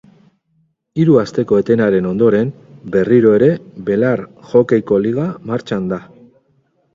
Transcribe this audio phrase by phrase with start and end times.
[1.01, 2.49] Hiru asteko etenaren ondoren
[2.95, 3.51] berriro ere
[3.91, 6.01] belar hokeiko liga martxan da.